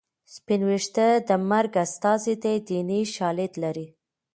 [0.33, 3.87] سپین ویښته د مرګ استازی دی دیني شالید لري